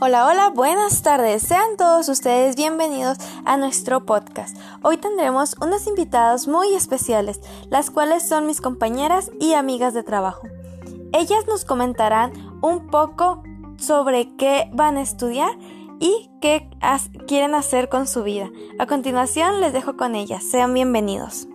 Hola, 0.00 0.26
hola, 0.28 0.50
buenas 0.50 1.02
tardes. 1.02 1.42
Sean 1.42 1.76
todos 1.76 2.08
ustedes 2.08 2.54
bienvenidos 2.54 3.18
a 3.44 3.56
nuestro 3.56 4.06
podcast. 4.06 4.56
Hoy 4.80 4.96
tendremos 4.96 5.56
unas 5.60 5.88
invitadas 5.88 6.46
muy 6.46 6.72
especiales, 6.72 7.40
las 7.68 7.90
cuales 7.90 8.28
son 8.28 8.46
mis 8.46 8.60
compañeras 8.60 9.32
y 9.40 9.54
amigas 9.54 9.94
de 9.94 10.04
trabajo. 10.04 10.46
Ellas 11.12 11.48
nos 11.48 11.64
comentarán 11.64 12.32
un 12.62 12.86
poco 12.86 13.42
sobre 13.76 14.36
qué 14.36 14.70
van 14.72 14.98
a 14.98 15.02
estudiar 15.02 15.50
y 15.98 16.30
qué 16.40 16.70
quieren 17.26 17.56
hacer 17.56 17.88
con 17.88 18.06
su 18.06 18.22
vida. 18.22 18.48
A 18.78 18.86
continuación 18.86 19.60
les 19.60 19.72
dejo 19.72 19.96
con 19.96 20.14
ellas. 20.14 20.44
Sean 20.44 20.74
bienvenidos. 20.74 21.48